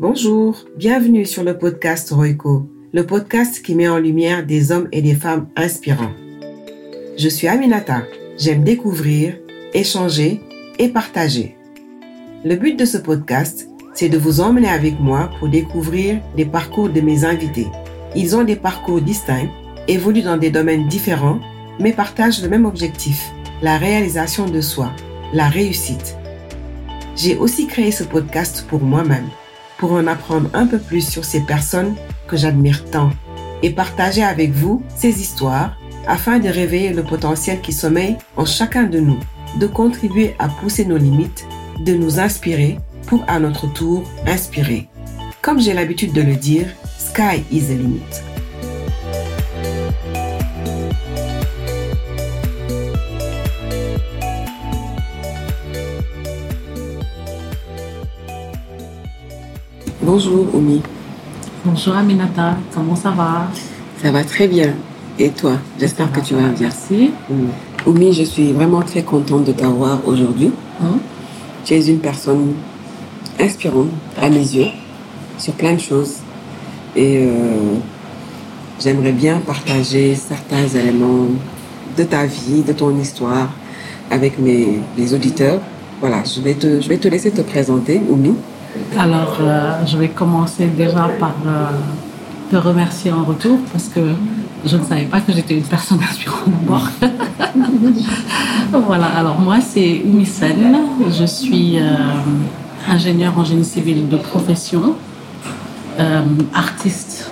[0.00, 5.02] Bonjour, bienvenue sur le podcast Roico, le podcast qui met en lumière des hommes et
[5.02, 6.12] des femmes inspirants.
[7.18, 8.04] Je suis Aminata,
[8.38, 9.36] j'aime découvrir,
[9.74, 10.40] échanger
[10.78, 11.56] et partager.
[12.44, 16.90] Le but de ce podcast, c'est de vous emmener avec moi pour découvrir les parcours
[16.90, 17.66] de mes invités.
[18.14, 19.50] Ils ont des parcours distincts,
[19.88, 21.40] évoluent dans des domaines différents,
[21.80, 24.92] mais partagent le même objectif, la réalisation de soi,
[25.32, 26.16] la réussite.
[27.16, 29.26] J'ai aussi créé ce podcast pour moi-même
[29.78, 31.94] pour en apprendre un peu plus sur ces personnes
[32.26, 33.10] que j'admire tant
[33.62, 38.84] et partager avec vous ces histoires afin de réveiller le potentiel qui sommeille en chacun
[38.84, 39.18] de nous,
[39.58, 41.46] de contribuer à pousser nos limites,
[41.84, 44.88] de nous inspirer pour à notre tour inspirer.
[45.42, 46.66] Comme j'ai l'habitude de le dire,
[46.98, 48.27] sky is the limit.
[60.10, 60.80] Bonjour Oumi.
[61.66, 63.46] Bonjour Aminata, comment ça va?
[64.02, 64.72] Ça va très bien.
[65.18, 65.58] Et toi?
[65.78, 66.70] J'espère que tu vas bien.
[66.70, 67.10] Merci.
[67.84, 70.50] Oumi, je suis vraiment très contente de t'avoir aujourd'hui.
[70.82, 70.96] Hein?
[71.62, 72.54] Tu es une personne
[73.38, 74.68] inspirante à mes yeux
[75.36, 76.14] sur plein de choses.
[76.96, 77.74] Et euh,
[78.80, 81.26] j'aimerais bien partager certains éléments
[81.98, 83.50] de ta vie, de ton histoire
[84.10, 85.60] avec mes, les auditeurs.
[86.00, 88.32] Voilà, je vais, te, je vais te laisser te présenter, Oumi.
[88.98, 91.70] Alors, euh, je vais commencer déjà par euh,
[92.50, 94.00] te remercier en retour parce que
[94.64, 96.88] je ne savais pas que j'étais une personne inspirante d'abord.
[98.86, 100.76] voilà, alors moi c'est Oumi Sen,
[101.10, 101.82] je suis euh,
[102.88, 104.96] ingénieure en génie civil de profession,
[105.98, 106.22] euh,
[106.54, 107.30] artiste,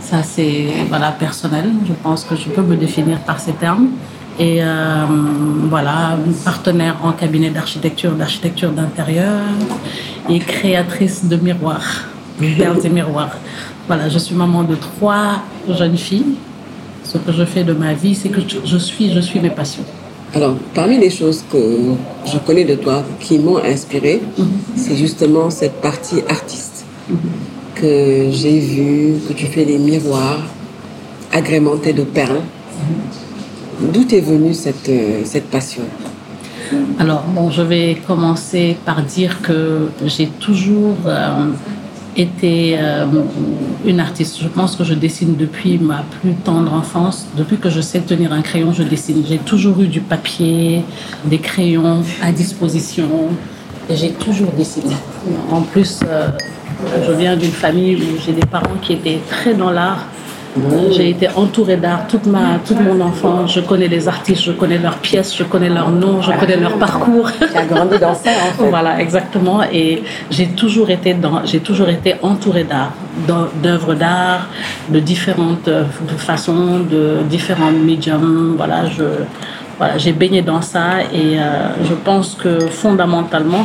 [0.00, 3.88] ça c'est voilà, personnel, je pense que je peux me définir par ces termes.
[4.38, 5.04] Et euh,
[5.68, 9.40] voilà, partenaire en cabinet d'architecture, d'architecture d'intérieur
[10.30, 12.04] et créatrice de miroirs,
[12.56, 13.36] perles et miroirs.
[13.88, 16.34] Voilà, je suis maman de trois jeunes filles.
[17.02, 19.82] Ce que je fais de ma vie, c'est que je- suis, je suis mes passions.
[20.34, 21.58] Alors, parmi les choses que
[22.26, 24.20] je connais de toi qui m'ont inspirée,
[24.76, 26.84] c'est justement cette partie artiste
[27.74, 30.42] que j'ai vue, que tu fais des miroirs
[31.32, 32.40] agrémentés de perles.
[33.80, 35.82] D'où est venue cette, euh, cette passion?
[36.98, 41.50] Alors, bon, je vais commencer par dire que j'ai toujours euh,
[42.16, 43.06] été euh,
[43.86, 44.38] une artiste.
[44.42, 47.26] Je pense que je dessine depuis ma plus tendre enfance.
[47.36, 49.22] Depuis que je sais tenir un crayon, je dessine.
[49.26, 50.82] J'ai toujours eu du papier,
[51.24, 53.08] des crayons à disposition.
[53.88, 54.96] J'ai toujours dessiné.
[55.50, 56.00] En plus,
[57.06, 60.04] je viens d'une famille où j'ai des parents qui étaient très dans l'art.
[60.90, 63.54] J'ai été entourée d'art toute ma, toute mon enfance.
[63.54, 66.78] Je connais les artistes, je connais leurs pièces, je connais leurs noms, je connais leur
[66.78, 67.30] parcours.
[67.32, 68.68] Tu as grandi dans ça, en fait.
[68.68, 69.62] Voilà, exactement.
[69.72, 72.92] Et j'ai toujours été dans, j'ai toujours été entourée d'art,
[73.62, 74.48] d'œuvres d'art,
[74.88, 75.70] de différentes
[76.16, 78.54] façons, de différents médiums.
[78.56, 79.04] Voilà, je,
[79.78, 83.64] voilà, j'ai baigné dans ça et euh, je pense que fondamentalement,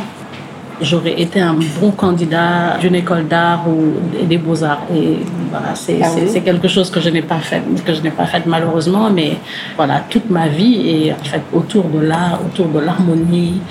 [0.84, 4.84] j'aurais été un bon candidat d'une école d'art ou des beaux-arts.
[4.96, 5.18] Et
[5.50, 6.24] voilà, c'est Ah oui?
[6.28, 9.38] c'est quelque chose que je n'ai pas fait, que je n'ai pas fait malheureusement, mais
[9.76, 13.62] voilà, toute ma vie est en fait autour de l'art, autour de l'harmonie,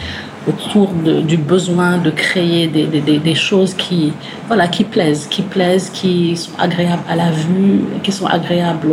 [0.49, 4.13] autour de- du besoin de créer des, des, des, des choses qui,
[4.49, 8.93] voilà, qui plaisent, qui plaisent, qui sont agréables à la vue, qui sont agréables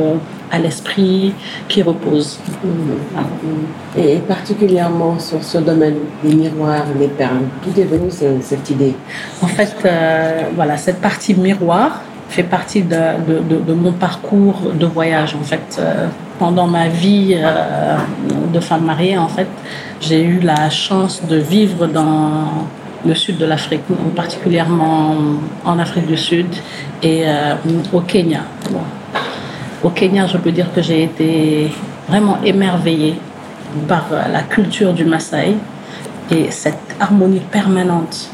[0.51, 1.33] à l'esprit,
[1.67, 2.39] qui reposent.
[3.97, 8.95] Et particulièrement sur ce domaine des miroirs, des perles, d'où est venue ce- cette idée?
[9.41, 15.35] En fait, euh, voilà, cette partie miroir fait partie de, mon parcours de voyage.
[15.35, 16.07] En fait, Euh,
[16.39, 17.97] pendant ma vie euh,
[18.53, 19.47] de femme mariée, en fait,
[19.99, 22.65] j'ai eu la chance de vivre dans
[23.05, 23.81] le sud de l'Afrique,
[24.15, 25.15] particulièrement
[25.65, 26.47] en Afrique du Sud
[27.03, 27.55] et euh,
[27.91, 28.43] au Kenya.
[29.83, 31.71] Au Kenya, je peux dire que j'ai été
[32.07, 33.19] vraiment émerveillée
[33.87, 35.55] par la culture du Maasai
[36.31, 38.29] et cette harmonie permanente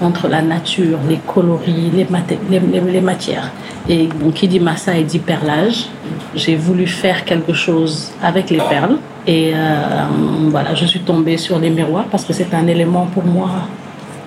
[0.00, 3.50] entre la nature, les coloris, les, matières.
[3.88, 5.86] Et qui dit Maasai dit perlage.
[6.34, 8.96] J'ai voulu faire quelque chose avec les perles.
[9.26, 10.04] Et euh,
[10.50, 13.50] voilà, je suis tombée sur les miroirs parce que c'est un élément pour moi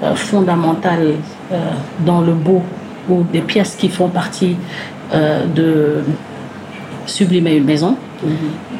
[0.04, 1.14] euh, fondamental
[1.52, 1.56] euh,
[2.06, 2.62] dans le beau
[3.10, 4.58] ou des pièces qui font partie
[5.56, 6.04] de
[7.06, 7.96] sublimer une maison.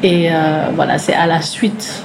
[0.02, 2.02] Et euh, voilà, c'est à la suite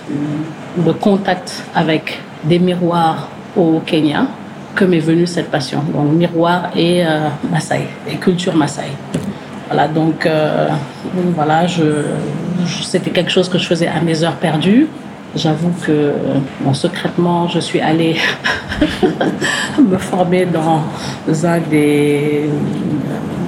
[0.77, 4.27] de contact avec des miroirs au Kenya
[4.75, 5.83] que m'est venue cette passion.
[5.93, 8.91] Donc miroir et euh, Maasai, et culture Maasai.
[9.67, 10.69] Voilà, donc euh,
[11.35, 11.83] voilà, je,
[12.83, 14.87] c'était quelque chose que je faisais à mes heures perdues.
[15.35, 16.13] J'avoue que,
[16.61, 18.17] bon, secrètement, je suis allée
[19.79, 20.83] me former dans
[21.43, 22.49] un des,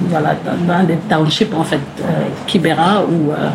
[0.08, 0.34] voilà,
[0.66, 2.04] dans des townships, en fait, euh,
[2.46, 3.50] Kibera, où euh,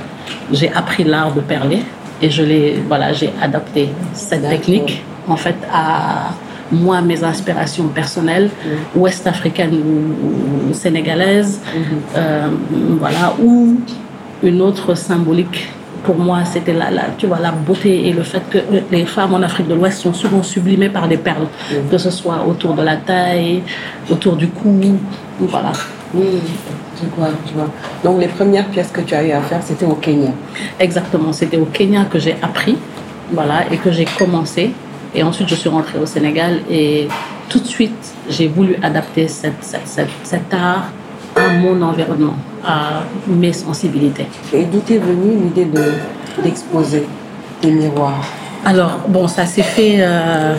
[0.52, 1.84] j'ai appris l'art de perler.
[2.22, 6.30] Et je l'ai, voilà, j'ai adapté cette technique, en fait, à
[6.72, 8.50] moi, mes inspirations personnelles,
[8.96, 11.60] ouest-africaines ou, sénégalaises,
[12.16, 12.48] euh,
[13.00, 13.80] voilà, ou
[14.44, 15.68] une autre symbolique.
[16.04, 18.58] Pour moi, c'était la, la, tu vois, la beauté et le fait que
[18.92, 21.48] les femmes en Afrique de l'Ouest sont souvent sublimées par des perles,
[21.92, 23.62] que ce soit autour de la taille,
[24.10, 24.80] autour du cou,
[25.40, 25.74] voilà.
[26.14, 26.42] Oui,
[27.02, 27.70] je vois, je vois.
[28.04, 30.32] Donc les premières pièces que tu as eu à faire, c'était au Kenya.
[30.80, 32.78] Exactement, c'était au Kenya que j'ai appris,
[33.32, 34.72] voilà, et que j'ai commencé.
[35.16, 37.08] Et ensuite, je suis rentrée au Sénégal et
[37.50, 40.86] tout de suite, j'ai voulu adapter cette, cette, cette, cet art
[41.36, 42.36] à mon environnement,
[42.66, 44.28] à mes sensibilités.
[44.54, 45.94] Et d'où est venue l'idée de,
[46.44, 47.08] d'exposer
[47.62, 48.26] des miroirs?
[48.66, 50.56] Alors, bon, ça s'est fait euh,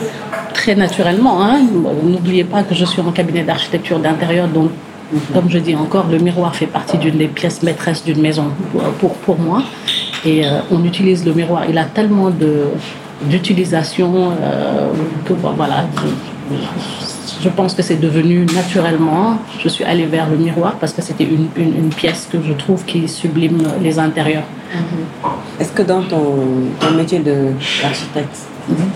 [0.54, 1.42] très naturellement.
[1.42, 1.60] Hein.
[2.02, 4.70] N'oubliez pas que je suis en cabinet d'architecture d'intérieur, donc.
[5.34, 8.46] Comme je dis encore, le miroir fait partie d'une des pièces maîtresses d'une maison
[8.98, 9.62] pour, pour, moi.
[10.24, 11.64] Et euh, on utilise le miroir.
[11.68, 12.52] Il a tellement de
[13.30, 14.90] d'utilisation euh,
[15.24, 15.84] que voilà
[16.50, 19.38] je, je pense que c'est devenu naturellement.
[19.62, 22.52] Je suis allée vers le miroir parce que c'était une, une, une, pièce que je
[22.52, 24.44] trouve qui sublime les intérieurs.
[24.50, 25.60] Mm -hmm.
[25.60, 26.24] Est-ce que dans ton,
[26.80, 28.38] ton métier d'architecte,
[28.68, 28.90] mm -hmm.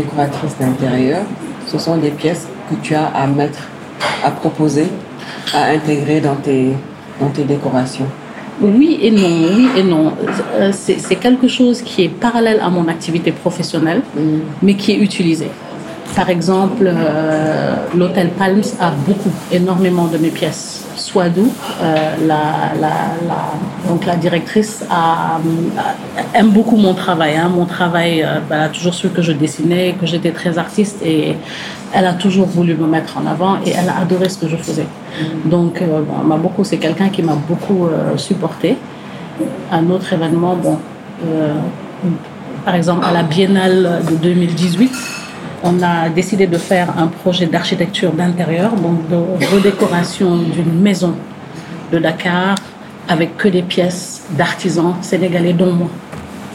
[0.00, 1.22] décoratrice d'intérieur,
[1.70, 3.62] ce sont des pièces que tu as à mettre,
[4.28, 4.86] à proposer,
[5.52, 6.72] à intégrer dans tes,
[7.20, 8.06] dans tes décorations?
[8.60, 10.12] Oui et non, oui et non.
[10.72, 14.20] C'est quelque chose qui est parallèle à mon activité professionnelle, mmh.
[14.62, 15.48] mais qui est utilisé.
[16.14, 20.84] Par exemple, euh, l'hôtel Palms a beaucoup, énormément de mes pièces.
[21.04, 21.52] Swadou,
[21.82, 22.94] euh, la, la,
[23.28, 23.40] la,
[23.86, 27.36] donc la directrice, a, a, aime beaucoup mon travail.
[27.36, 27.50] Hein.
[27.54, 31.36] Mon travail, euh, elle a toujours su que je dessinais, que j'étais très artiste et
[31.92, 34.56] elle a toujours voulu me mettre en avant et elle a adoré ce que je
[34.56, 34.86] faisais.
[35.44, 38.78] Donc, euh, bon, beaucoup, c'est quelqu'un qui m'a beaucoup euh, supporté.
[39.70, 40.78] Un autre événement, bon,
[42.64, 44.90] par exemple, à la Biennale de 2018,
[45.64, 49.16] on a décidé de faire un projet d'architecture d'intérieur, donc de
[49.46, 51.14] redécoration d'une maison
[51.90, 52.54] de Dakar
[53.08, 55.88] avec que des pièces d'artisans sénégalais, dont moi.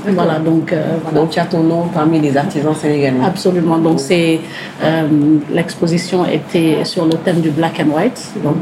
[0.08, 1.20] Voilà, donc, euh, voilà.
[1.20, 3.18] donc tu as ton nom parmi les artisans sénégalais.
[3.24, 3.78] Absolument.
[3.80, 4.40] Donc c'est
[4.84, 5.08] euh,
[5.52, 8.32] l'exposition était sur le thème du black and white.
[8.44, 8.56] Donc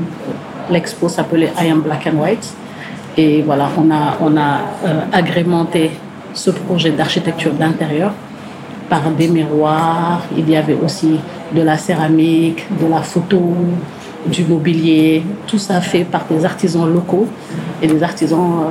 [0.71, 2.53] l'expo s'appelait I am black and white.
[3.17, 4.51] Et voilà, on a on a
[4.85, 5.91] euh, agrémenté
[6.33, 8.13] ce projet d'architecture d'intérieur
[8.89, 10.21] par des miroirs.
[10.37, 11.19] Il y avait aussi
[11.53, 13.41] de la céramique, de la photo,
[14.25, 15.23] du mobilier.
[15.45, 17.27] Tout ça fait par des artisans locaux
[17.81, 18.65] et des artisans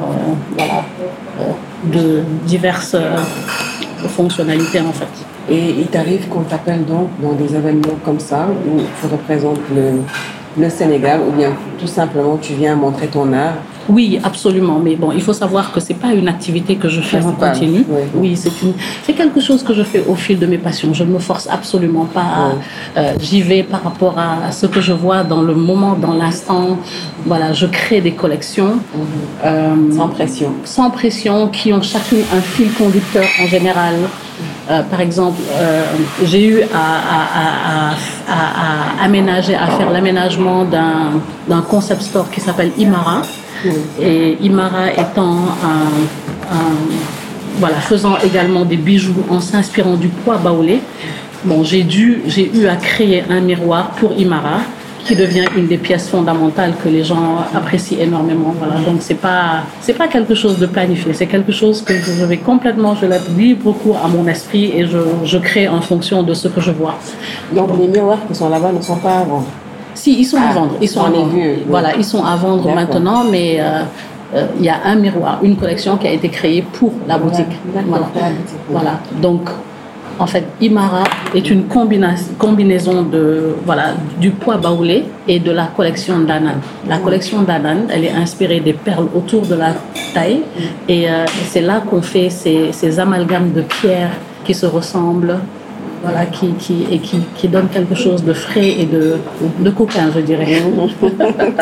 [0.58, 1.44] euh, euh,
[1.84, 3.16] de diverses euh,
[4.08, 5.08] fonctionnalités en fait.
[5.48, 9.60] Et il t'arrive qu'on t'appelle donc dans des événements comme ça où tu représentes
[10.58, 13.54] le Sénégal ou bien tout simplement tu viens montrer ton art
[13.88, 14.78] oui, absolument.
[14.82, 17.84] Mais bon, il faut savoir que c'est pas une activité que je fais en continu.
[17.88, 18.72] Oui, oui c'est une,
[19.04, 20.92] c'est quelque chose que je fais au fil de mes passions.
[20.92, 22.52] Je ne me force absolument pas.
[22.54, 22.60] Oui.
[22.96, 26.78] Euh, j'y vais par rapport à ce que je vois dans le moment, dans l'instant.
[27.24, 29.46] Voilà, je crée des collections mm -hmm.
[29.46, 33.94] euh, sans pression, sans pression, qui ont chacune un fil conducteur en général.
[34.70, 35.40] Euh, par exemple,
[36.30, 36.86] j'ai eu à,
[37.16, 37.20] à,
[37.72, 40.60] à, à, aménager, à faire l'aménagement
[41.50, 43.19] d'un concept store qui s'appelle Imara.
[44.01, 46.56] Et Imara étant un,
[47.58, 50.81] voilà, faisant également des bijoux en s'inspirant du poids baoulé,
[51.44, 54.60] bon, j'ai dû, j'ai eu à créer un miroir pour Imara
[55.06, 58.53] qui devient une des pièces fondamentales que les gens apprécient énormément.
[58.58, 58.81] Voilà.
[58.81, 62.39] Donc c'est pas c'est pas quelque chose de planifié, c'est quelque chose que je vais
[62.39, 66.34] complètement, je laisse libre cours à mon esprit et je, je crée en fonction de
[66.34, 66.98] ce que je vois.
[67.53, 69.25] Donc les miroirs qui sont là-bas ne sont pas à
[69.96, 70.74] si, ils sont ah, à vendre.
[70.81, 71.31] Ils sont à vendre.
[71.31, 71.62] Vu, oui.
[71.69, 73.82] Voilà, ils sont à vendre maintenant, mais il euh,
[74.34, 77.46] euh, y a un miroir, une collection qui a été créée pour la boutique.
[77.88, 78.06] Voilà.
[78.69, 79.00] voilà.
[79.20, 79.48] Donc,
[80.19, 85.67] en fait, Imara est une combina combinaison de, voilà, du poids baoulé et de la
[85.67, 86.56] collection d'Anan.
[86.88, 89.74] La collection d'Anan, elle est inspirée des perles autour de la
[90.15, 90.41] taille
[90.88, 94.12] et, euh, c'est là qu'on fait ces, ces amalgames de pierres
[94.44, 95.38] qui se ressemblent
[96.06, 99.17] voilà, qui, qui, et qui, qui, donne quelque chose de frais et de,
[99.58, 100.46] de coquin, je dirais.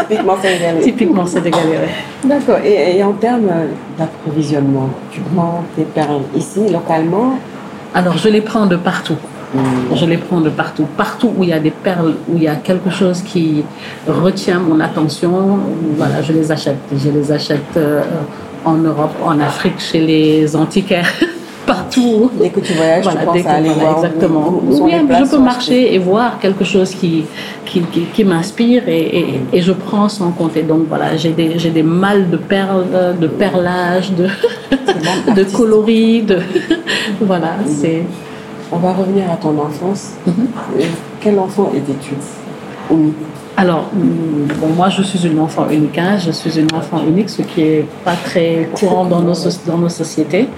[0.08, 0.80] Typiquement sénégalais.
[0.82, 2.28] Typiquement sénégalais, oui.
[2.28, 2.58] D'accord.
[2.62, 3.48] Et, et, en termes
[3.98, 7.38] d'approvisionnement, tu prends tes perles ici, localement?
[7.94, 9.16] Alors, je les prends de partout.
[9.54, 9.58] Mmh.
[9.94, 10.86] Je les prends de partout.
[10.96, 13.64] Partout où il y a des perles, où il y a quelque chose qui
[14.06, 15.58] retient mon attention,
[15.96, 16.76] voilà, je les achète.
[16.94, 18.02] Je les achète euh,
[18.64, 21.12] en Europe, en Afrique, chez les antiquaires.
[21.74, 22.30] partout.
[22.40, 24.62] Dès que tu voyages, tu penses à aller voir exactement.
[24.70, 27.24] Ou bien je peux marcher et voir quelque chose qui,
[27.64, 27.82] qui,
[28.14, 30.62] qui, m'inspire et, et, je prends sans compter.
[30.62, 32.86] Donc voilà, j'ai des, j'ai des mâles de perles,
[33.20, 34.26] de perlage, de,
[35.38, 36.38] de coloris, de
[37.20, 38.02] voilà, c'est.
[38.72, 40.12] On va revenir à ton enfance.
[40.26, 40.46] Mhm.
[41.20, 42.14] Quel enfant étais-tu?
[43.56, 45.96] Alors, mm, bon, moi, je suis une enfant unique.
[45.98, 46.16] Hein.
[46.18, 49.34] Je suis une enfant unique, ce qui est pas très courant dans nos,
[49.66, 50.48] dans nos sociétés.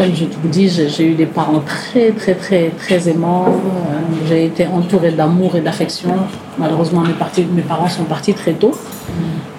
[0.00, 3.48] Comme je vous dis, j'ai eu des parents très, très, très, très aimants.
[3.48, 6.08] Euh, j'ai été entourée d'amour et d'affection.
[6.56, 8.72] Malheureusement, mes, mes parents sont partis très tôt.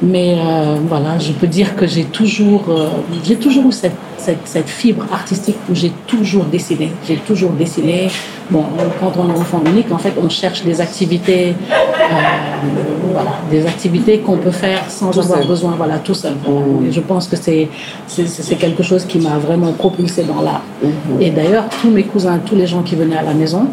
[0.02, 2.88] Mais euh, voilà, je peux dire que j'ai toujours, euh,
[3.24, 6.92] j'ai toujours eu cette, cette, fibre artistique où j'ai toujours dessiné.
[7.08, 8.10] J'ai toujours dessiné.
[8.50, 8.63] Bon,
[9.00, 11.75] quand on est enfant unique, en fait, on cherche des activités, euh,
[13.13, 16.34] voilà, des activités qu'on peut faire sans avoir besoin, voilà, tout seul.
[16.34, 16.92] Mmh.
[16.92, 17.70] je pense que c'est,
[18.08, 20.63] c'est, quelque chose qui m'a vraiment propulsé dans l'art.
[20.84, 21.22] Mmh.
[21.22, 23.68] Et d'ailleurs, tous mes cousins, tous les gens qui venaient à la maison,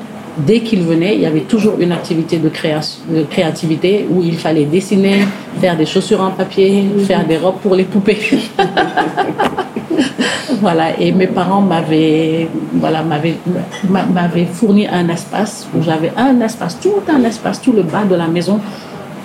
[0.46, 4.36] dès qu'il venait, il y avait toujours une activité de, création, de créativité où il
[4.36, 5.20] fallait dessiner,
[5.60, 8.18] faire des chaussures en papier, faire des robes pour les poupées.
[10.60, 17.02] voilà, et mes parents m'avaient voilà, m'avaient fourni un espace où j'avais un espace, tout
[17.08, 18.60] un espace, tout le bas de la maison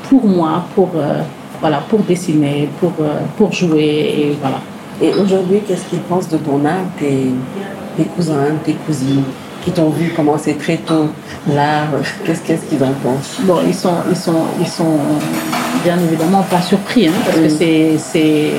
[0.09, 1.21] pour moi, pour, euh,
[1.59, 4.13] voilà, pour dessiner, pour, euh, pour jouer.
[4.17, 4.59] Et, voilà.
[5.01, 7.31] et aujourd'hui, qu'est-ce qu'ils pensent de ton art, tes,
[7.97, 9.23] tes cousins, tes cousines?
[9.63, 11.07] Qui t'ont vu commencer très tôt
[11.53, 11.87] l'art,
[12.25, 13.37] qu'est-ce qu'ils en pensent?
[13.41, 14.97] Bon, ils sont, ils, sont, ils sont
[15.83, 17.97] bien évidemment pas surpris, hein, parce que mm.
[17.99, 18.51] c'est,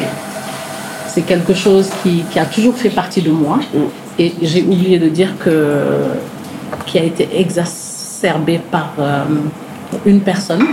[1.07, 3.59] c'est, quelque chose qui, qui, a toujours fait partie de moi.
[3.73, 3.79] Mm.
[4.19, 5.83] Et j'ai oublié de dire que
[6.87, 9.25] qui a été exacerbé par euh,
[10.07, 10.65] une personne,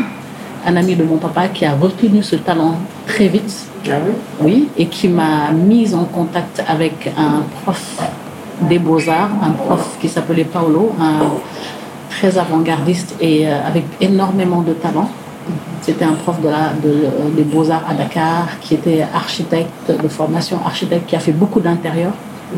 [0.65, 2.75] un ami de mon papa, qui a retenu ce talent
[3.07, 3.67] très vite.
[3.87, 4.13] Ah oui?
[4.41, 7.99] oui, et qui m'a mise en contact avec un prof
[8.61, 11.31] des beaux-arts, un prof qui s'appelait Paolo, un
[12.09, 15.09] très avant-gardiste et euh, avec énormément de talent.
[15.81, 20.59] C'était un prof de la, de, des beaux-arts à Dakar, qui était architecte de formation,
[20.65, 22.11] architecte, qui a fait beaucoup d'intérieur,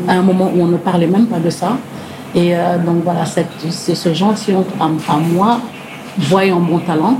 [0.06, 1.78] à un moment où on ne parlait même pas de ça.
[2.34, 5.60] Et euh, donc voilà, c'est ce gentilhomme à, à moi,
[6.18, 7.18] voyant mon talent,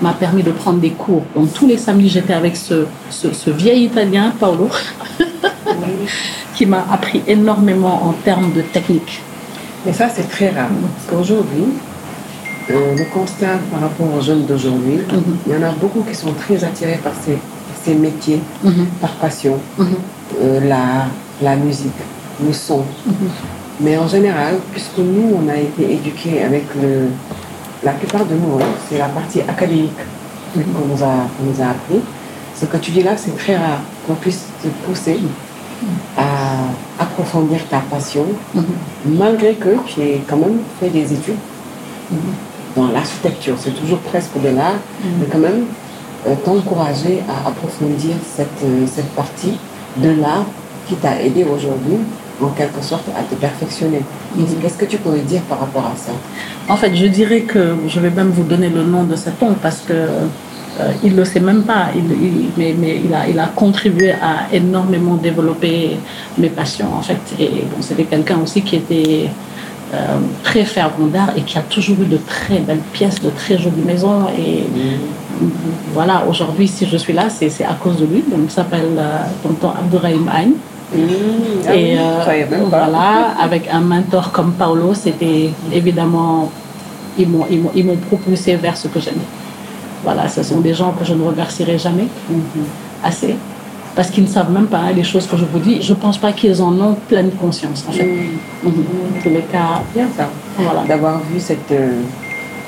[0.00, 1.22] m'a permis de prendre des cours.
[1.34, 4.68] Donc tous les samedis, j'étais avec ce, ce, vieil Italien, Paolo,
[6.54, 9.22] qui m'a appris énormément en termes de technique.
[9.84, 10.68] Mais ça, c'est très rare.
[10.68, 11.64] Parce qu'aujourd'hui,
[12.70, 15.22] euh, le constat par rapport aux jeunes d'aujourd'hui, mhm.
[15.46, 17.38] il y en a beaucoup qui sont très attirés par ces,
[17.84, 18.86] ces métiers, mhm.
[19.00, 19.86] par passion, mhm.
[20.42, 20.60] euh,
[21.40, 21.92] la musique,
[22.44, 22.82] le son.
[23.80, 27.08] Mais en général, puisque nous, on a été éduqués avec le.
[27.82, 29.92] La plupart de nous, hein, c'est la partie académique
[30.54, 32.00] qu'on nous, a, nous a appris.
[32.58, 35.20] Ce que tu dis là, c'est très rare qu'on puisse te pousser
[36.16, 38.64] à approfondir ta passion, mhm.
[39.18, 41.36] malgré que tu aies quand même fait des études
[42.10, 42.18] mhm.
[42.76, 43.56] dans l'architecture.
[43.58, 45.10] C'est toujours presque de l'art, mhm.
[45.20, 45.64] mais quand même
[46.26, 49.58] euh, t'encourager à approfondir cette, euh, cette partie
[49.96, 50.46] de l'art
[50.88, 51.98] qui t'a aidé aujourd'hui
[52.42, 54.02] en quelque sorte à te perfectionner.
[54.60, 56.12] Qu'est-ce que tu pourrais dire par rapport à ça?
[56.68, 59.54] En fait, je dirais que je vais même vous donner le nom de cet homme
[59.62, 59.94] parce que
[60.78, 62.02] euh, il ne le sait même pas, il,
[62.58, 65.96] mais, mais il, a, il, a, contribué à énormément développer
[66.36, 67.20] mes passions en fait.
[67.38, 69.30] Et bon, c'était quelqu'un aussi qui était
[69.94, 73.56] euh, très fervent d'art et qui a toujours eu de très belles pièces, de très
[73.56, 74.26] jolies maisons.
[74.38, 74.64] Et
[75.94, 78.22] voilà, aujourd'hui, si je suis là, c'est à cause de lui.
[78.30, 80.52] Donc, il s'appelle euh, Tonton Abdourahim Agne.
[80.94, 81.96] Mmh, et
[82.68, 86.52] voilà, avec un mentor comme Paolo, c'était évidemment,
[87.18, 89.26] ils m'ont propulsé vers ce que j'aimais.
[90.06, 92.40] Voilà, ce sont des gens que je ne remercierai jamais mhm.
[93.02, 93.34] assez
[93.96, 95.82] parce qu'ils ne savent même pas les choses que je vous dis.
[95.82, 98.04] Je ne pense pas qu'ils en ont pleine conscience, en fait.
[98.04, 98.70] Mhm.
[98.70, 99.34] Mhm.
[99.34, 100.28] les cas, bien ça.
[100.58, 100.84] Voilà.
[100.84, 102.02] D'avoir vu cette euh,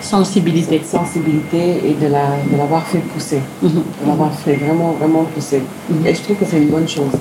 [0.01, 0.83] sensibilité.
[0.85, 2.11] sensibilité et de
[2.57, 3.41] l'avoir fait pousser.
[3.63, 3.71] De
[4.05, 5.63] l'avoir fait vraiment, vraiment pousser.
[6.05, 7.15] Et je trouve que c'est une bonne chose.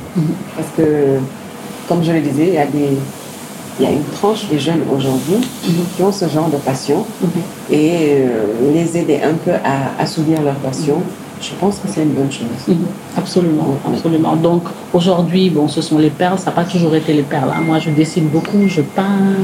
[0.56, 1.20] Parce que,
[1.88, 2.98] comme je le disais, il y a des
[3.80, 5.38] il y a une tranche des jeunes aujourd'hui
[5.96, 7.06] qui ont ce genre de passion
[7.70, 7.92] et
[8.22, 11.02] euh, les aider un peu à assouvir leur passion.
[11.40, 12.48] Je pense que c'est une bonne chose.
[12.68, 12.86] Mhm.
[13.16, 14.36] Absolument, absolument.
[14.36, 16.40] Donc aujourd'hui, bon, ce sont les perles.
[16.40, 17.52] Ça n'a pas toujours été les perles.
[17.56, 17.62] Hein.
[17.62, 19.36] Moi, je dessine beaucoup, je peins,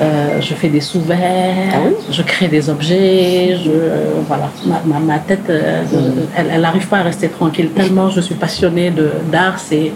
[0.00, 1.78] euh, je fais des sous-verts, ah
[2.10, 3.56] je crée des objets.
[3.64, 4.50] Je, euh, voilà,
[4.86, 5.50] ma, ma, tête,
[6.36, 8.92] elle n'arrive pas à rester tranquille tellement je suis passionnée
[9.30, 9.58] d'art.
[9.58, 9.92] C'est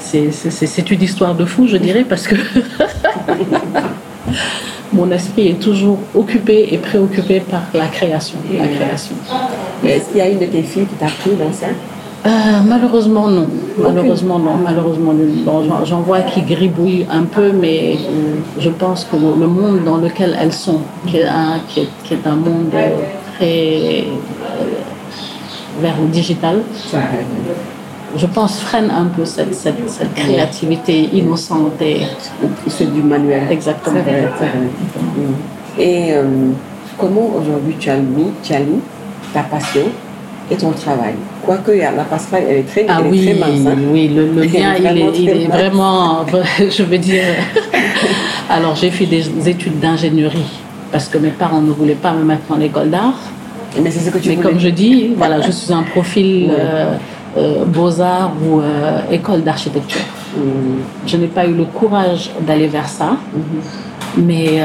[0.00, 2.36] c'est une histoire de fou, je dirais, parce que
[4.92, 8.38] mon esprit est toujours occupé et préoccupé par la création.
[8.56, 9.16] La création.
[9.84, 11.66] Est-ce qu'il y a une de tes filles qui t'a pris dans ça?
[12.26, 12.30] Euh,
[12.66, 13.46] malheureusement non.
[13.78, 14.54] Malheureusement non.
[14.62, 15.84] Malheureusement non.
[15.84, 17.98] J'en vois qui gribouillent un peu, mais
[18.58, 22.14] je pense que le monde dans lequel elles sont, qui est un, qui est, qui
[22.14, 22.72] est un monde
[23.36, 24.64] très euh,
[25.80, 26.62] vers le digital,
[28.16, 32.02] je pense freine un peu cette, cette, cette créativité innocente et
[32.68, 33.42] c'est du manuel.
[33.50, 34.00] Exactement.
[34.00, 34.30] Vrai.
[35.78, 36.22] Et euh,
[36.96, 38.80] comment aujourd'hui tu as mis, tu as mis
[39.32, 39.82] ta passion
[40.50, 43.66] et ton travail Quoique la passerelle, elle est très, ah elle oui, est très mince.
[43.66, 43.78] Hein?
[43.92, 45.58] Oui, le, le lien, il est, il est mince.
[45.58, 46.24] vraiment,
[46.58, 47.24] je veux dire.
[48.50, 50.60] Alors, j'ai fait des études d'ingénierie
[50.92, 53.14] parce que mes parents ne voulaient pas me mettre en école d'art.
[53.82, 54.48] Mais c'est ce que tu Mais voulais.
[54.50, 56.94] comme je dis, voilà, je suis un profil euh,
[57.36, 60.00] euh, beaux-arts ou euh, école d'architecture.
[60.36, 63.16] Hum, Je n'ai pas eu le courage d'aller vers ça,
[64.16, 64.60] mais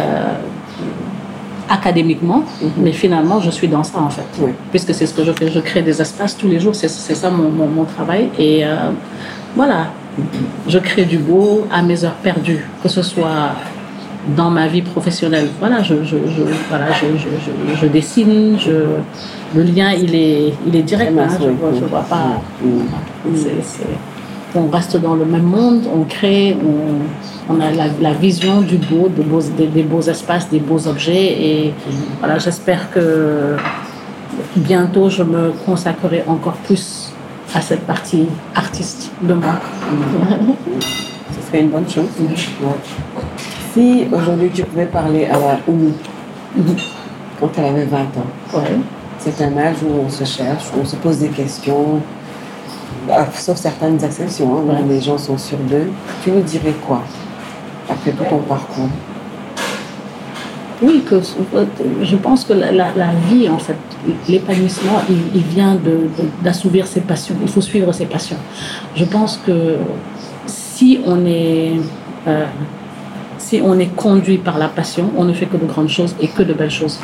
[1.70, 2.44] académiquement,
[2.78, 4.26] mais finalement, je suis dans ça en fait.
[4.42, 4.52] Oui.
[4.72, 7.30] Puisque c'est ce que je fais, je crée des espaces tous les jours, c'est ça
[7.30, 8.30] mon, mon, mon travail.
[8.40, 8.90] Et euh,
[9.56, 9.88] voilà,
[10.68, 13.52] je crée du beau à mes heures perdues, que ce soit
[14.36, 15.48] dans ma vie professionnelle.
[15.60, 17.06] Voilà, je, je, je, voilà, je,
[17.80, 18.72] je, dessine, je,
[19.56, 21.12] le lien, il est, il est direct.
[21.18, 22.42] Hein, je vois, pas.
[23.36, 23.86] C'est-
[24.56, 28.78] on reste dans le même monde, on crée, on, on a la, la vision du
[28.78, 31.42] beau, des beaux, des, des beaux espaces, des beaux objets.
[31.42, 31.74] Et
[32.20, 33.56] voilà, j'espère que
[34.56, 37.12] bientôt je me consacrerai encore plus
[37.54, 38.26] à cette partie
[38.56, 39.60] artiste de moi.
[41.32, 42.06] Ce serait une bonne chose.
[42.20, 42.70] Ouais.
[43.74, 45.94] Si aujourd'hui tu pouvais parler à la Oumi,
[47.40, 48.06] quand elle avait 20 ans,
[48.56, 48.62] Ouais.
[49.20, 52.02] c'est un âge où on se cherche, où on se pose des questions,
[53.12, 54.84] Ah, sauf certaines exceptions, hein, Ouais.
[54.88, 55.90] les gens sont sur d'eux.
[56.24, 57.02] Tu nous dirais quoi
[57.90, 58.90] après tout ton parcours?
[60.82, 61.20] Oui, que
[62.04, 63.76] je pense que la, la- la vie, en fait,
[64.30, 65.78] l'épanouissement, il, il vient
[66.42, 67.36] d'assouvir ses passions.
[67.42, 68.38] Il faut suivre ses passions.
[68.96, 69.78] Je pense que
[70.46, 71.74] si on est,
[72.28, 72.46] euh,
[73.38, 76.28] si on est conduit par la passion, on ne fait que de grandes choses et
[76.30, 77.00] que de belles choses.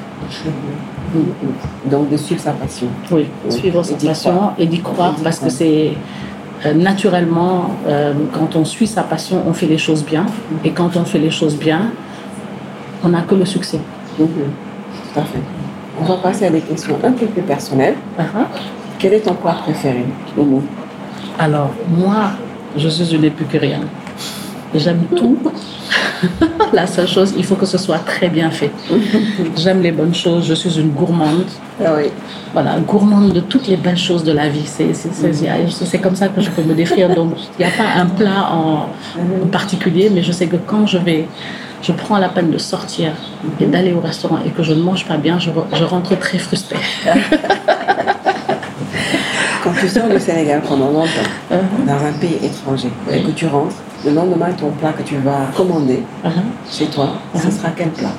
[1.89, 2.87] Donc de suivre sa passion.
[3.11, 3.51] Oui, Oui.
[3.51, 4.53] suivre sa passion croire.
[4.57, 5.93] et d'y croire parce que c'est
[6.65, 10.25] euh, naturellement, euh, quand on suit sa passion, on fait les choses bien.
[10.63, 11.91] Et quand on fait les choses bien,
[13.03, 13.79] on n'a que le succès.
[14.19, 14.27] Mhm.
[15.13, 15.39] Tout à fait.
[15.99, 17.95] On va passer à des questions un peu plus personnelles.
[18.19, 18.45] Uh-huh.
[18.99, 20.61] Quel est ton plat préféré Momo
[21.39, 22.31] Alors, moi,
[22.75, 23.87] je suis une épicurienne.
[24.75, 25.37] J'aime tout.
[26.73, 28.71] La seule chose, il faut que ce soit très bien fait.
[29.57, 30.45] J'aime les bonnes choses.
[30.47, 31.45] Je suis une gourmande.
[31.83, 32.09] Ah oui.
[32.53, 34.65] Voilà, gourmande de toutes les belles choses de la vie.
[34.65, 37.13] C'est c'est- c'est- c'est comme ça que je peux me décrire.
[37.13, 38.89] Donc, il n'y a pas un plat en,
[39.43, 41.27] en particulier, mais je sais que quand je vais,
[41.81, 43.11] je prends la peine de sortir
[43.59, 46.17] et d'aller au restaurant et que je ne mange pas bien, je, re- je rentre
[46.17, 46.77] très frustrée.
[49.65, 53.75] Quand tu sors du Sénégal pendant longtemps, dans un pays étranger, et que tu rentres,
[54.05, 56.29] le lendemain, ton plat que tu vas commander Uh-huh.
[56.71, 58.09] chez toi, ce sera quel plat?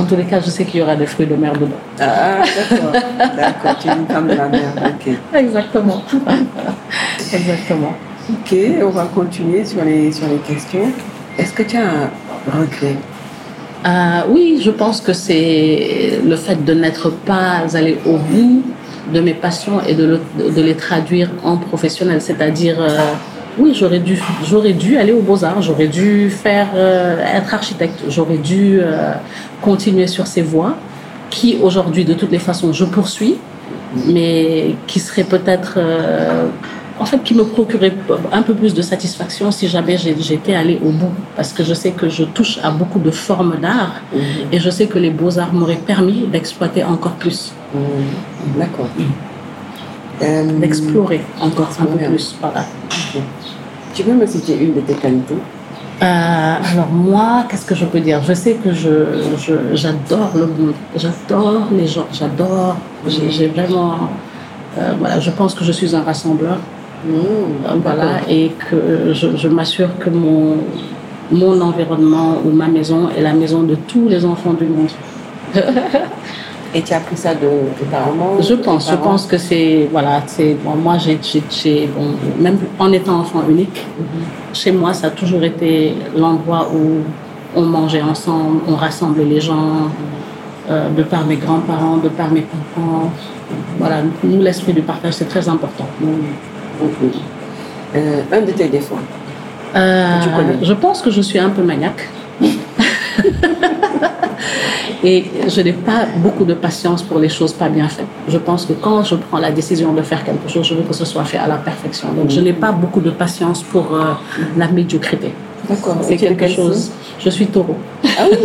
[0.00, 1.76] En tous les cas, je sais qu'il y aura des fruits de mer dedans.
[2.00, 2.38] Ah,
[2.70, 2.92] d'accord.
[3.36, 4.68] D'accord, tu es une femme de la mer.
[4.84, 5.14] Ok.
[5.32, 6.02] Exactement.
[7.32, 7.92] Exactement.
[8.30, 10.90] Ok, on va continuer sur les, sur les questions.
[11.38, 12.10] Est-ce que tu as un
[12.52, 12.96] regret?
[13.86, 18.62] Euh, oui, je pense que c'est le fait de n'être pas allé au bout
[19.12, 22.20] de mes passions et de, le- de les traduire en professionnel.
[22.20, 22.98] C'est-à-dire, euh,
[23.58, 28.38] oui, j'aurais dû, j'aurais dû aller aux beaux-arts, j'aurais dû faire, euh, être architecte, j'aurais
[28.38, 29.12] dû euh,
[29.62, 30.74] continuer sur ces voies
[31.30, 33.36] qui, aujourd'hui, de toutes les façons, je poursuis,
[34.06, 35.78] mais qui seraient peut-être...
[36.98, 37.94] en fait, qui me procurait
[38.32, 41.12] un peu plus de satisfaction si jamais j'étais allée au bout.
[41.36, 43.94] Parce que je sais que je touche à beaucoup de formes d'art
[44.52, 48.88] et je sais que les beaux-arts m'auraient permis d'exploiter encore plus, Hmm, D'accord.
[50.22, 52.36] Euh, d'explorer encore un peu plus.
[52.40, 52.64] Voilà.
[53.94, 55.34] Tu peux me citer une de tes qualités?
[56.02, 58.20] Euh, alors moi, qu'est-ce que je peux dire?
[58.26, 58.90] Je sais que je,
[59.74, 63.94] j'adore le monde, j'adore les gens, j'adore, j'ai, vraiment...
[64.78, 66.58] euh, voilà, je pense que je suis un rassembleur.
[67.08, 70.56] Euh, Voilà, et que je, je m'assure que mon,
[71.30, 74.90] mon environnement ou ma maison est la maison de tous les enfants du monde.
[76.74, 79.88] Et tu as appris ça de, de ta maman Je pense, je pense que c'est,
[79.90, 81.18] voilà, c'est, bon, moi, j'ai,
[81.96, 83.86] bon, même en étant enfant unique,
[84.52, 87.02] chez moi, ça a toujours été l'endroit où
[87.54, 89.88] on mangeait ensemble, on rassemblait les gens,
[90.68, 92.42] euh, de par mes grands-parents, de par mes
[92.74, 93.10] parents.
[93.78, 95.86] Voilà, nous, l'esprit du partage, c'est très important.
[96.82, 96.88] Ok.
[97.94, 98.98] Euh, un de tes défauts
[99.74, 100.58] Euh, Tu connais.
[100.64, 102.08] je pense que je suis un peu maniaque.
[105.08, 105.18] Et
[105.54, 108.12] je n'ai pas beaucoup de patience pour les choses pas bien faites.
[108.34, 110.94] Je pense que quand je prends la décision de faire quelque chose, je veux que
[111.02, 112.08] ce soit fait à la perfection.
[112.16, 114.00] Donc, je n'ai pas beaucoup de patience pour euh,
[114.62, 115.30] la médiocrité.
[115.68, 115.96] D'accord.
[116.02, 116.80] C'est quelque chose.
[117.24, 117.76] Je suis taureau.
[118.18, 118.38] Ah oui,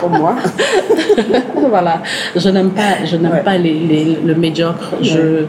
[0.00, 0.34] comme moi.
[1.74, 2.02] voilà.
[2.36, 3.42] Je n'aime pas, je n'aime Ouais.
[3.50, 4.88] pas les, les- le médiocre.
[5.00, 5.44] Je,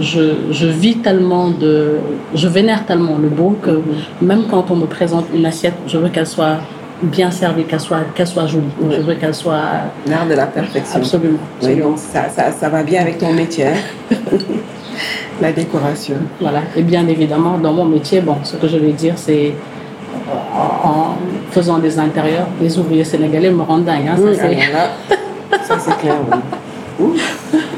[0.00, 1.96] je, je vis tellement de,
[2.34, 3.80] je vénère tellement le beau que
[4.22, 6.58] même quand on me présente une assiette, je veux qu'elle soit
[7.02, 8.64] bien servie, qu'elle soit, qu'elle soit jolie.
[8.80, 8.96] Ouais.
[8.96, 9.60] Je veux qu'elle soit
[10.06, 10.98] L'art de la perfection.
[10.98, 11.38] absolument.
[11.62, 13.66] Oui, donc ça, ça, ça va bien avec ton métier.
[13.66, 14.16] hein.
[15.40, 16.16] la décoration.
[16.40, 16.60] Voilà.
[16.74, 19.52] Et bien évidemment, dans mon métier, bon, ce que je vais dire, c'est
[20.54, 21.14] en,
[21.50, 24.08] faisant des intérieurs, les ouvriers sénégalais me rendent dingue.
[24.08, 24.16] hein.
[24.16, 24.88] Ça, Oui, c'est- là,
[25.62, 26.14] ça c'est clair.
[26.98, 27.20] Oui.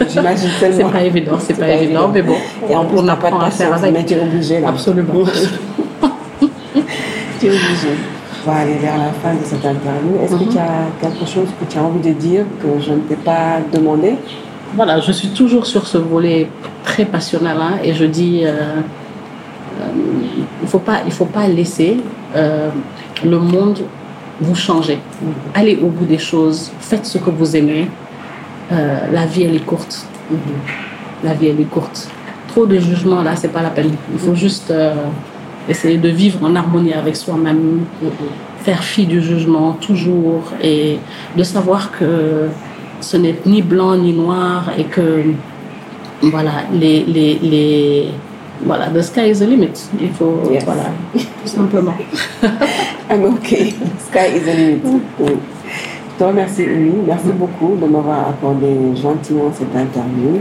[0.09, 0.90] J'imagine c'est tellement.
[0.90, 2.11] pas évident, c'est pas, pas évident, évident.
[2.14, 2.37] mais bon,
[2.70, 4.68] Et en plus, on t'as pas de patience, mais tu es obligé là.
[4.68, 5.24] Absolument.
[7.40, 7.88] tu es obligé.
[8.48, 10.12] Va aller vers la fin de cette interview.
[10.22, 10.52] Est-ce que Mhm.
[10.54, 13.58] tu as quelque chose que tu as envie de dire que je ne t'ai pas
[13.76, 14.11] demandé?
[14.74, 16.48] Voilà, je suis toujours sur ce volet
[16.82, 19.84] très passionnel hein, et je dis, euh, euh,
[20.62, 21.98] il faut pas, il faut pas laisser
[22.37, 22.70] euh,
[23.22, 23.80] le monde
[24.40, 24.98] vous changer.
[25.54, 27.84] Allez au bout des choses, faites ce que vous aimez.
[28.72, 30.06] Euh, la vie elle est courte.
[31.24, 32.08] La vie elle est courte.
[32.48, 33.92] Trop de jugement là, c'est pas la peine.
[34.14, 34.94] Il faut juste euh,
[35.68, 37.81] essayer de vivre en harmonie avec soi-même,
[38.61, 40.98] faire fi du jugement toujours et
[41.37, 42.48] de savoir que
[43.00, 45.22] ce n'est ni blanc ni noir et que
[46.22, 48.09] voilà les les les
[48.64, 50.64] voilà the sky is the limit il faut Yes.
[50.64, 51.94] voilà tout simplement
[53.11, 53.74] I'm okay.
[54.09, 54.81] Sky is the limit.
[55.20, 55.33] Oui.
[56.20, 56.92] Remercie, Louis.
[57.07, 58.66] Merci beaucoup de m'avoir accordé
[59.00, 60.40] gentiment cette interview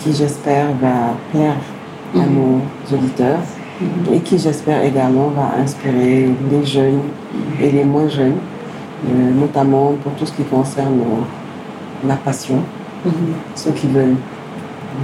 [0.00, 1.56] qui, j'espère, va plaire
[2.14, 2.34] à Mhm.
[2.34, 3.40] nos auditeurs
[4.12, 7.00] et qui, j'espère, également va inspirer les jeunes
[7.60, 8.36] et les moins jeunes,
[9.08, 12.60] euh, notamment pour tout ce qui concerne euh, la passion.
[13.04, 13.12] Mhm.
[13.54, 14.16] Ceux qui veulent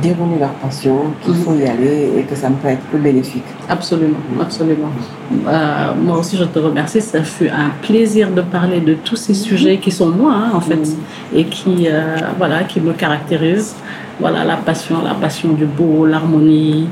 [0.00, 1.40] dérouler leur passion, qu'il Mhm.
[1.42, 3.42] faut y aller et que ça ne peut être que bénéfique.
[3.68, 4.88] absolument absolument
[5.48, 9.34] Euh, moi aussi je te remercie ça fut un plaisir de parler de tous ces
[9.34, 10.80] sujets qui sont moi hein, en fait
[11.34, 13.74] et qui euh, voilà qui me caractérisent
[14.20, 16.88] voilà la passion la passion du beau l'harmonie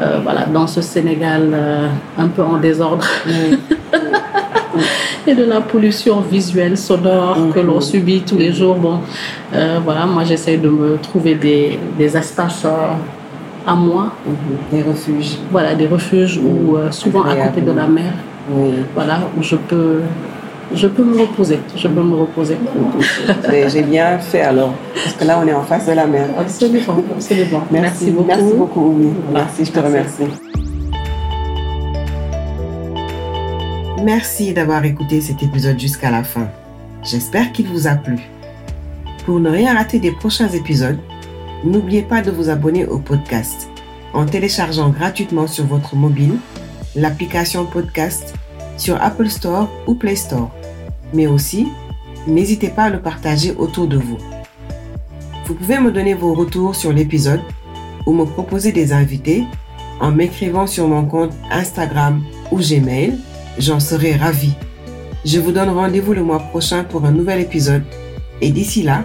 [0.00, 1.88] euh, voilà dans ce Sénégal euh,
[2.18, 3.04] un peu en désordre.
[5.26, 8.76] Et de la pollution visuelle, sonore que l'on subit tous les jours.
[8.76, 9.00] Bon,
[9.54, 12.66] euh, voilà, moi j'essaie de me trouver des, des espaces
[13.66, 14.34] à moi, Mhm.
[14.72, 15.36] Des refuges.
[15.50, 18.12] voilà, des refuges où souvent à côté de la mer,
[18.94, 20.00] voilà, où je peux,
[20.74, 22.56] je peux me reposer, je peux me reposer.
[23.68, 26.28] J'ai bien fait alors, parce que là on est en face de la mer.
[26.38, 27.62] Absolument, absolument.
[27.70, 28.26] Merci, beaucoup.
[28.26, 29.08] Merci beaucoup, oui.
[29.30, 29.46] Voilà.
[29.46, 30.22] Merci, je te Merci.
[30.22, 30.40] remercie.
[34.04, 36.48] Merci d'avoir écouté cet épisode jusqu'à la fin.
[37.02, 38.18] J'espère qu'il vous a plu.
[39.26, 40.98] Pour ne rien rater des prochains épisodes,
[41.64, 43.68] n'oubliez pas de vous abonner au podcast
[44.14, 46.34] en téléchargeant gratuitement sur votre mobile
[46.96, 48.34] l'application podcast
[48.76, 50.50] sur Apple Store ou Play Store.
[51.12, 51.68] Mais aussi,
[52.26, 54.18] n'hésitez pas à le partager autour de vous.
[55.46, 57.40] Vous pouvez me donner vos retours sur l'épisode
[58.06, 59.44] ou me proposer des invités
[60.00, 63.18] en m'écrivant sur mon compte Instagram ou Gmail
[63.58, 64.52] J'en serai ravi.
[65.24, 67.82] Je vous donne rendez-vous le mois prochain pour un nouvel épisode.
[68.40, 69.04] Et d'ici là,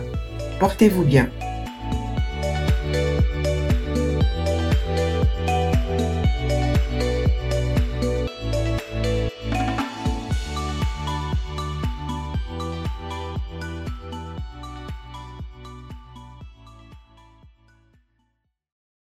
[0.60, 1.28] portez-vous bien.